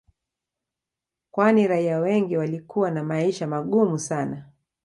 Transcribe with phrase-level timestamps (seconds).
[1.31, 4.45] Kwani raia wengi walikuwa na maisha magumu sana